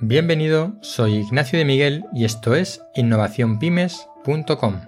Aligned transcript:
Bienvenido, 0.00 0.72
soy 0.80 1.16
Ignacio 1.16 1.58
de 1.58 1.64
Miguel 1.66 2.06
y 2.14 2.24
esto 2.24 2.54
es 2.54 2.82
innovacionpymes.com. 2.94 4.80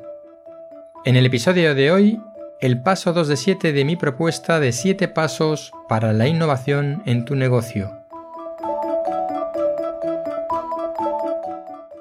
En 1.05 1.17
el 1.17 1.27
episodio 1.27 1.75
de 1.75 1.91
hoy, 1.91 2.21
el 2.61 2.81
paso 2.81 3.13
2 3.13 3.29
de 3.29 3.37
7 3.37 3.73
de 3.73 3.85
mi 3.85 3.97
propuesta 3.97 4.61
de 4.61 4.73
7 4.73 5.09
pasos 5.09 5.73
para 5.89 6.13
la 6.13 6.27
innovación 6.27 7.03
en 7.05 7.25
tu 7.25 7.37
negocio. 7.37 7.91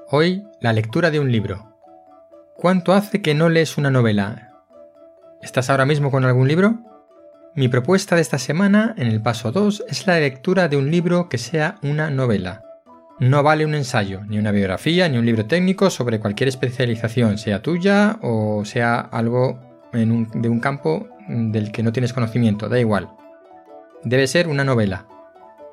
Hoy, 0.09 0.47
la 0.61 0.71
lectura 0.71 1.11
de 1.11 1.19
un 1.19 1.31
libro. 1.31 1.75
¿Cuánto 2.55 2.93
hace 2.93 3.21
que 3.21 3.33
no 3.33 3.49
lees 3.49 3.77
una 3.77 3.91
novela? 3.91 4.53
¿Estás 5.41 5.69
ahora 5.69 5.85
mismo 5.85 6.09
con 6.09 6.25
algún 6.25 6.47
libro? 6.47 6.79
Mi 7.59 7.67
propuesta 7.67 8.15
de 8.15 8.21
esta 8.21 8.39
semana, 8.39 8.95
en 8.97 9.07
el 9.07 9.21
paso 9.21 9.51
2, 9.51 9.83
es 9.89 10.07
la 10.07 10.17
lectura 10.17 10.69
de 10.69 10.77
un 10.77 10.89
libro 10.89 11.27
que 11.27 11.37
sea 11.37 11.75
una 11.83 12.09
novela 12.09 12.63
no 13.19 13.43
vale 13.43 13.65
un 13.65 13.75
ensayo, 13.75 14.21
ni 14.29 14.37
una 14.37 14.51
biografía, 14.51 15.09
ni 15.09 15.17
un 15.17 15.25
libro 15.25 15.45
técnico 15.45 15.89
sobre 15.89 16.21
cualquier 16.21 16.47
especialización, 16.47 17.37
sea 17.37 17.61
tuya 17.61 18.17
o 18.21 18.63
sea 18.63 18.99
algo 19.01 19.59
de 19.91 20.49
un 20.49 20.59
campo 20.61 21.09
del 21.27 21.73
que 21.73 21.83
no 21.83 21.91
tienes 21.91 22.13
conocimiento, 22.13 22.69
da 22.69 22.79
igual. 22.79 23.09
Debe 24.03 24.25
ser 24.27 24.47
una 24.47 24.63
novela. 24.63 25.05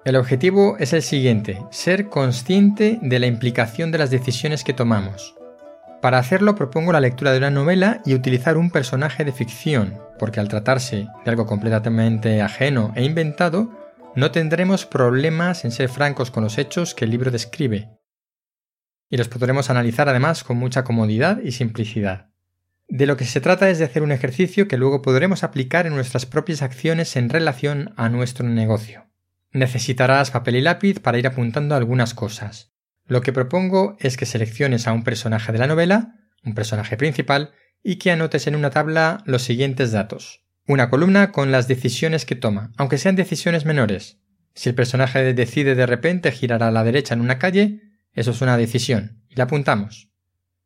El 0.04 0.16
objetivo 0.16 0.76
es 0.80 0.92
el 0.92 1.02
siguiente, 1.02 1.62
ser 1.70 2.08
consciente 2.08 2.98
de 3.00 3.18
la 3.20 3.26
implicación 3.26 3.92
de 3.92 3.98
las 3.98 4.10
decisiones 4.10 4.64
que 4.64 4.72
tomamos. 4.72 5.35
Para 6.06 6.18
hacerlo 6.18 6.54
propongo 6.54 6.92
la 6.92 7.00
lectura 7.00 7.32
de 7.32 7.38
una 7.38 7.50
novela 7.50 8.00
y 8.04 8.14
utilizar 8.14 8.56
un 8.56 8.70
personaje 8.70 9.24
de 9.24 9.32
ficción, 9.32 9.98
porque 10.20 10.38
al 10.38 10.46
tratarse 10.46 11.08
de 11.24 11.30
algo 11.32 11.46
completamente 11.46 12.42
ajeno 12.42 12.92
e 12.94 13.02
inventado, 13.02 13.76
no 14.14 14.30
tendremos 14.30 14.86
problemas 14.86 15.64
en 15.64 15.72
ser 15.72 15.88
francos 15.88 16.30
con 16.30 16.44
los 16.44 16.58
hechos 16.58 16.94
que 16.94 17.06
el 17.06 17.10
libro 17.10 17.32
describe. 17.32 17.90
Y 19.10 19.16
los 19.16 19.26
podremos 19.26 19.68
analizar 19.68 20.08
además 20.08 20.44
con 20.44 20.58
mucha 20.58 20.84
comodidad 20.84 21.40
y 21.42 21.50
simplicidad. 21.50 22.30
De 22.86 23.06
lo 23.06 23.16
que 23.16 23.24
se 23.24 23.40
trata 23.40 23.68
es 23.68 23.80
de 23.80 23.86
hacer 23.86 24.04
un 24.04 24.12
ejercicio 24.12 24.68
que 24.68 24.76
luego 24.76 25.02
podremos 25.02 25.42
aplicar 25.42 25.88
en 25.88 25.96
nuestras 25.96 26.24
propias 26.24 26.62
acciones 26.62 27.16
en 27.16 27.30
relación 27.30 27.94
a 27.96 28.08
nuestro 28.10 28.48
negocio. 28.48 29.10
Necesitarás 29.50 30.30
papel 30.30 30.54
y 30.54 30.60
lápiz 30.60 31.00
para 31.00 31.18
ir 31.18 31.26
apuntando 31.26 31.74
algunas 31.74 32.14
cosas. 32.14 32.75
Lo 33.06 33.20
que 33.20 33.32
propongo 33.32 33.96
es 34.00 34.16
que 34.16 34.26
selecciones 34.26 34.86
a 34.86 34.92
un 34.92 35.04
personaje 35.04 35.52
de 35.52 35.58
la 35.58 35.66
novela, 35.66 36.14
un 36.44 36.54
personaje 36.54 36.96
principal, 36.96 37.52
y 37.82 37.96
que 37.96 38.10
anotes 38.10 38.46
en 38.46 38.56
una 38.56 38.70
tabla 38.70 39.22
los 39.26 39.42
siguientes 39.42 39.92
datos. 39.92 40.44
Una 40.66 40.90
columna 40.90 41.30
con 41.30 41.52
las 41.52 41.68
decisiones 41.68 42.26
que 42.26 42.34
toma, 42.34 42.72
aunque 42.76 42.98
sean 42.98 43.14
decisiones 43.14 43.64
menores. 43.64 44.18
Si 44.54 44.68
el 44.68 44.74
personaje 44.74 45.34
decide 45.34 45.74
de 45.76 45.86
repente 45.86 46.32
girar 46.32 46.62
a 46.62 46.72
la 46.72 46.82
derecha 46.82 47.14
en 47.14 47.20
una 47.20 47.38
calle, 47.38 47.82
eso 48.12 48.32
es 48.32 48.40
una 48.40 48.56
decisión, 48.56 49.22
y 49.28 49.36
la 49.36 49.44
apuntamos. 49.44 50.08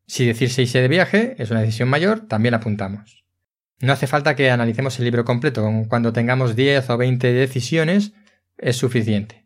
Si 0.07 0.25
decirse 0.25 0.63
irse 0.63 0.81
de 0.81 0.89
viaje 0.89 1.35
es 1.39 1.51
una 1.51 1.61
decisión 1.61 1.89
mayor, 1.89 2.27
también 2.27 2.53
la 2.53 2.59
apuntamos. 2.59 3.25
No 3.81 3.93
hace 3.93 4.07
falta 4.07 4.35
que 4.37 4.51
analicemos 4.51 4.99
el 4.99 5.05
libro 5.05 5.25
completo, 5.25 5.69
cuando 5.89 6.13
tengamos 6.13 6.57
10 6.57 6.89
o 6.91 6.97
20 6.97 7.33
decisiones 7.33 8.13
es 8.57 8.77
suficiente. 8.77 9.40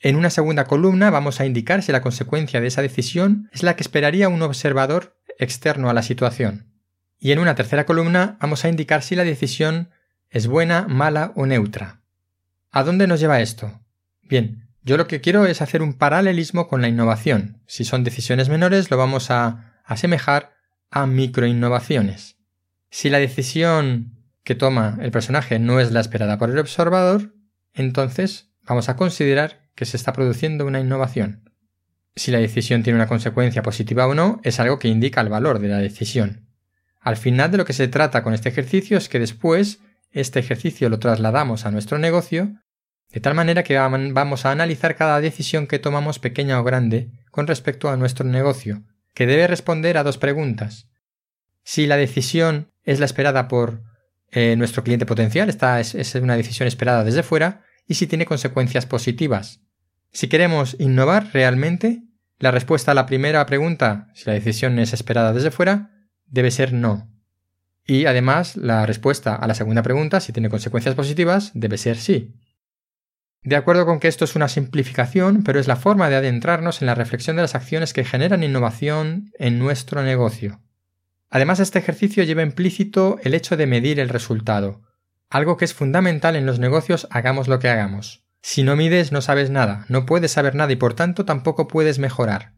En 0.00 0.16
una 0.16 0.30
segunda 0.30 0.64
columna 0.64 1.10
vamos 1.10 1.40
a 1.40 1.46
indicar 1.46 1.82
si 1.82 1.92
la 1.92 2.02
consecuencia 2.02 2.60
de 2.60 2.66
esa 2.66 2.82
decisión 2.82 3.48
es 3.52 3.62
la 3.62 3.76
que 3.76 3.82
esperaría 3.82 4.28
un 4.28 4.42
observador 4.42 5.16
externo 5.38 5.90
a 5.90 5.94
la 5.94 6.02
situación. 6.02 6.72
Y 7.18 7.32
en 7.32 7.38
una 7.38 7.54
tercera 7.54 7.86
columna 7.86 8.36
vamos 8.40 8.64
a 8.64 8.68
indicar 8.68 9.02
si 9.02 9.16
la 9.16 9.24
decisión 9.24 9.90
¿Es 10.30 10.48
buena, 10.48 10.86
mala 10.88 11.32
o 11.36 11.46
neutra? 11.46 12.02
¿A 12.70 12.82
dónde 12.82 13.06
nos 13.06 13.20
lleva 13.20 13.40
esto? 13.40 13.80
Bien, 14.22 14.68
yo 14.82 14.96
lo 14.96 15.06
que 15.06 15.20
quiero 15.20 15.46
es 15.46 15.62
hacer 15.62 15.82
un 15.82 15.94
paralelismo 15.94 16.68
con 16.68 16.82
la 16.82 16.88
innovación. 16.88 17.62
Si 17.66 17.84
son 17.84 18.04
decisiones 18.04 18.48
menores, 18.48 18.90
lo 18.90 18.96
vamos 18.96 19.30
a 19.30 19.80
asemejar 19.84 20.52
a 20.90 21.06
microinnovaciones. 21.06 22.36
Si 22.90 23.08
la 23.08 23.18
decisión 23.18 24.26
que 24.42 24.54
toma 24.54 24.98
el 25.00 25.10
personaje 25.10 25.58
no 25.58 25.80
es 25.80 25.92
la 25.92 26.00
esperada 26.00 26.38
por 26.38 26.50
el 26.50 26.58
observador, 26.58 27.34
entonces 27.72 28.50
vamos 28.62 28.88
a 28.88 28.96
considerar 28.96 29.65
que 29.76 29.84
se 29.84 29.96
está 29.96 30.12
produciendo 30.12 30.66
una 30.66 30.80
innovación. 30.80 31.48
Si 32.16 32.32
la 32.32 32.38
decisión 32.38 32.82
tiene 32.82 32.98
una 32.98 33.06
consecuencia 33.06 33.62
positiva 33.62 34.06
o 34.08 34.14
no, 34.14 34.40
es 34.42 34.58
algo 34.58 34.78
que 34.78 34.88
indica 34.88 35.20
el 35.20 35.28
valor 35.28 35.60
de 35.60 35.68
la 35.68 35.78
decisión. 35.78 36.48
Al 36.98 37.16
final 37.16 37.52
de 37.52 37.58
lo 37.58 37.64
que 37.64 37.74
se 37.74 37.86
trata 37.86 38.24
con 38.24 38.34
este 38.34 38.48
ejercicio 38.48 38.98
es 38.98 39.08
que 39.08 39.20
después 39.20 39.80
este 40.10 40.40
ejercicio 40.40 40.88
lo 40.88 40.98
trasladamos 40.98 41.66
a 41.66 41.70
nuestro 41.70 41.98
negocio, 41.98 42.54
de 43.12 43.20
tal 43.20 43.34
manera 43.34 43.62
que 43.62 43.78
vamos 43.78 44.46
a 44.46 44.50
analizar 44.50 44.96
cada 44.96 45.20
decisión 45.20 45.66
que 45.66 45.78
tomamos 45.78 46.18
pequeña 46.18 46.58
o 46.58 46.64
grande 46.64 47.10
con 47.30 47.46
respecto 47.46 47.90
a 47.90 47.96
nuestro 47.96 48.24
negocio, 48.24 48.82
que 49.14 49.26
debe 49.26 49.46
responder 49.46 49.98
a 49.98 50.02
dos 50.02 50.16
preguntas. 50.16 50.88
Si 51.64 51.86
la 51.86 51.96
decisión 51.98 52.72
es 52.82 52.98
la 52.98 53.06
esperada 53.06 53.46
por 53.46 53.82
eh, 54.30 54.56
nuestro 54.56 54.82
cliente 54.82 55.06
potencial, 55.06 55.50
esta 55.50 55.80
es, 55.80 55.94
es 55.94 56.14
una 56.14 56.36
decisión 56.36 56.66
esperada 56.66 57.04
desde 57.04 57.22
fuera, 57.22 57.65
y 57.86 57.94
si 57.94 58.06
tiene 58.06 58.26
consecuencias 58.26 58.86
positivas. 58.86 59.60
Si 60.12 60.28
queremos 60.28 60.76
innovar 60.78 61.30
realmente, 61.32 62.02
la 62.38 62.50
respuesta 62.50 62.92
a 62.92 62.94
la 62.94 63.06
primera 63.06 63.44
pregunta, 63.46 64.08
si 64.14 64.24
la 64.26 64.32
decisión 64.32 64.78
es 64.78 64.92
esperada 64.92 65.32
desde 65.32 65.50
fuera, 65.50 65.90
debe 66.26 66.50
ser 66.50 66.72
no. 66.72 67.10
Y 67.86 68.06
además, 68.06 68.56
la 68.56 68.84
respuesta 68.84 69.34
a 69.34 69.46
la 69.46 69.54
segunda 69.54 69.82
pregunta, 69.82 70.20
si 70.20 70.32
tiene 70.32 70.50
consecuencias 70.50 70.94
positivas, 70.94 71.52
debe 71.54 71.78
ser 71.78 71.96
sí. 71.96 72.34
De 73.42 73.54
acuerdo 73.54 73.86
con 73.86 74.00
que 74.00 74.08
esto 74.08 74.24
es 74.24 74.34
una 74.34 74.48
simplificación, 74.48 75.44
pero 75.44 75.60
es 75.60 75.68
la 75.68 75.76
forma 75.76 76.10
de 76.10 76.16
adentrarnos 76.16 76.82
en 76.82 76.86
la 76.86 76.96
reflexión 76.96 77.36
de 77.36 77.42
las 77.42 77.54
acciones 77.54 77.92
que 77.92 78.04
generan 78.04 78.42
innovación 78.42 79.30
en 79.38 79.60
nuestro 79.60 80.02
negocio. 80.02 80.60
Además, 81.30 81.60
este 81.60 81.78
ejercicio 81.78 82.24
lleva 82.24 82.42
implícito 82.42 83.18
el 83.22 83.34
hecho 83.34 83.56
de 83.56 83.66
medir 83.66 84.00
el 84.00 84.08
resultado, 84.08 84.82
algo 85.28 85.56
que 85.56 85.64
es 85.64 85.74
fundamental 85.74 86.36
en 86.36 86.46
los 86.46 86.58
negocios 86.58 87.06
hagamos 87.10 87.48
lo 87.48 87.58
que 87.58 87.68
hagamos. 87.68 88.24
Si 88.42 88.62
no 88.62 88.76
mides 88.76 89.12
no 89.12 89.20
sabes 89.20 89.50
nada, 89.50 89.84
no 89.88 90.06
puedes 90.06 90.32
saber 90.32 90.54
nada 90.54 90.72
y 90.72 90.76
por 90.76 90.94
tanto 90.94 91.24
tampoco 91.24 91.66
puedes 91.66 91.98
mejorar. 91.98 92.52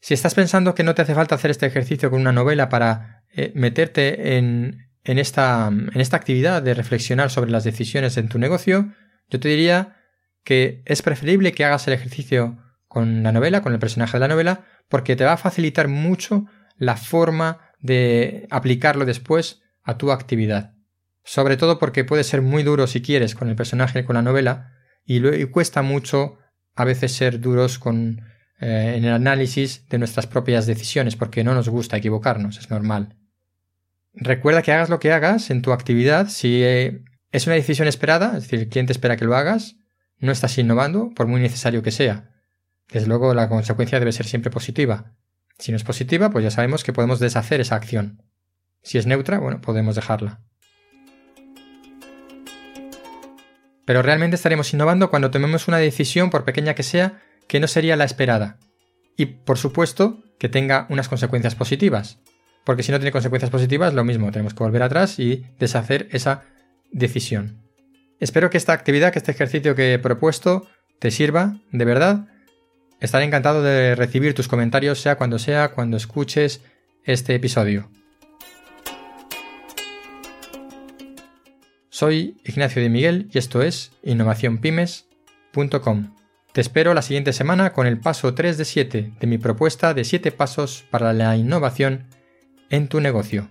Si 0.00 0.14
estás 0.14 0.34
pensando 0.34 0.74
que 0.74 0.82
no 0.82 0.94
te 0.94 1.02
hace 1.02 1.14
falta 1.14 1.34
hacer 1.34 1.50
este 1.50 1.66
ejercicio 1.66 2.10
con 2.10 2.20
una 2.20 2.32
novela 2.32 2.70
para 2.70 3.24
eh, 3.34 3.52
meterte 3.54 4.38
en, 4.38 4.88
esta 5.04 5.68
actividad 6.12 6.62
de 6.62 6.74
reflexionar 6.74 7.30
sobre 7.30 7.50
las 7.50 7.64
decisiones 7.64 8.16
en 8.16 8.28
tu 8.28 8.38
negocio, 8.38 8.94
yo 9.28 9.40
te 9.40 9.48
diría 9.48 9.96
que 10.44 10.82
es 10.86 11.02
preferible 11.02 11.52
que 11.52 11.64
hagas 11.64 11.86
el 11.86 11.94
ejercicio 11.94 12.58
con 12.88 13.22
la 13.22 13.32
novela, 13.32 13.62
con 13.62 13.72
el 13.72 13.78
personaje 13.78 14.14
de 14.14 14.20
la 14.20 14.28
novela, 14.28 14.64
porque 14.88 15.16
te 15.16 15.24
va 15.24 15.34
a 15.34 15.36
facilitar 15.36 15.88
mucho 15.88 16.46
la 16.76 16.96
forma 16.96 17.72
de 17.78 18.46
aplicarlo 18.50 19.04
después 19.04 19.62
a 19.82 19.98
tu 19.98 20.12
actividad. 20.12 20.74
Sobre 21.24 21.56
todo 21.56 21.78
porque 21.78 22.04
puede 22.04 22.24
ser 22.24 22.42
muy 22.42 22.62
duro 22.62 22.86
si 22.86 23.02
quieres 23.02 23.34
con 23.34 23.48
el 23.48 23.56
personaje, 23.56 24.04
con 24.04 24.14
la 24.14 24.22
novela, 24.22 24.72
y, 25.04 25.44
cuesta 25.46 25.82
mucho 25.82 26.38
a 26.74 26.84
veces 26.84 27.12
ser 27.12 27.40
duros 27.40 27.78
con, 27.78 28.22
eh, 28.60 28.94
en 28.96 29.04
el 29.04 29.12
análisis 29.12 29.88
de 29.88 29.98
nuestras 29.98 30.26
propias 30.26 30.66
decisiones, 30.66 31.16
porque 31.16 31.44
no 31.44 31.54
nos 31.54 31.68
gusta 31.68 31.96
equivocarnos, 31.96 32.58
es 32.58 32.70
normal. 32.70 33.16
Recuerda 34.12 34.62
que 34.62 34.72
hagas 34.72 34.88
lo 34.88 35.00
que 35.00 35.12
hagas 35.12 35.50
en 35.50 35.62
tu 35.62 35.72
actividad, 35.72 36.28
si 36.28 36.62
eh, 36.62 37.02
es 37.32 37.46
una 37.46 37.56
decisión 37.56 37.88
esperada, 37.88 38.36
es 38.36 38.44
decir, 38.44 38.60
el 38.60 38.68
cliente 38.68 38.92
espera 38.92 39.16
que 39.16 39.24
lo 39.24 39.36
hagas, 39.36 39.76
no 40.18 40.32
estás 40.32 40.58
innovando, 40.58 41.10
por 41.14 41.26
muy 41.26 41.40
necesario 41.40 41.82
que 41.82 41.90
sea. 41.90 42.30
Desde 42.92 43.06
luego, 43.06 43.34
la 43.34 43.48
consecuencia 43.48 43.98
debe 43.98 44.12
ser 44.12 44.26
siempre 44.26 44.50
positiva. 44.50 45.14
Si 45.58 45.70
no 45.70 45.76
es 45.76 45.84
positiva, 45.84 46.30
pues 46.30 46.42
ya 46.42 46.50
sabemos 46.50 46.84
que 46.84 46.92
podemos 46.92 47.20
deshacer 47.20 47.60
esa 47.60 47.76
acción. 47.76 48.22
Si 48.82 48.98
es 48.98 49.06
neutra, 49.06 49.38
bueno, 49.38 49.60
podemos 49.60 49.94
dejarla. 49.94 50.40
Pero 53.84 54.02
realmente 54.02 54.36
estaremos 54.36 54.72
innovando 54.72 55.10
cuando 55.10 55.30
tomemos 55.30 55.68
una 55.68 55.78
decisión, 55.78 56.30
por 56.30 56.44
pequeña 56.44 56.74
que 56.74 56.82
sea, 56.82 57.22
que 57.48 57.60
no 57.60 57.66
sería 57.66 57.96
la 57.96 58.04
esperada. 58.04 58.58
Y, 59.16 59.26
por 59.26 59.58
supuesto, 59.58 60.22
que 60.38 60.48
tenga 60.48 60.86
unas 60.88 61.08
consecuencias 61.08 61.54
positivas 61.54 62.18
porque 62.64 62.82
si 62.82 62.92
no 62.92 62.98
tiene 62.98 63.12
consecuencias 63.12 63.50
positivas, 63.50 63.94
lo 63.94 64.04
mismo, 64.04 64.30
tenemos 64.30 64.54
que 64.54 64.62
volver 64.62 64.82
atrás 64.82 65.18
y 65.18 65.46
deshacer 65.58 66.08
esa 66.12 66.42
decisión. 66.92 67.62
Espero 68.18 68.50
que 68.50 68.58
esta 68.58 68.72
actividad, 68.72 69.12
que 69.12 69.18
este 69.18 69.32
ejercicio 69.32 69.74
que 69.74 69.94
he 69.94 69.98
propuesto, 69.98 70.66
te 70.98 71.10
sirva, 71.10 71.56
de 71.72 71.84
verdad. 71.84 72.26
Estaré 73.00 73.24
encantado 73.24 73.62
de 73.62 73.94
recibir 73.94 74.34
tus 74.34 74.46
comentarios, 74.46 75.00
sea 75.00 75.16
cuando 75.16 75.38
sea, 75.38 75.72
cuando 75.72 75.96
escuches 75.96 76.60
este 77.04 77.34
episodio. 77.34 77.90
Soy 82.00 82.40
Ignacio 82.46 82.80
de 82.80 82.88
Miguel 82.88 83.28
y 83.30 83.36
esto 83.36 83.60
es 83.60 83.92
innovacionpymes.com. 84.02 86.14
Te 86.50 86.62
espero 86.62 86.94
la 86.94 87.02
siguiente 87.02 87.34
semana 87.34 87.74
con 87.74 87.86
el 87.86 88.00
paso 88.00 88.32
3 88.32 88.56
de 88.56 88.64
7 88.64 89.12
de 89.20 89.26
mi 89.26 89.36
propuesta 89.36 89.92
de 89.92 90.04
7 90.04 90.32
pasos 90.32 90.86
para 90.90 91.12
la 91.12 91.36
innovación 91.36 92.06
en 92.70 92.88
tu 92.88 93.02
negocio. 93.02 93.50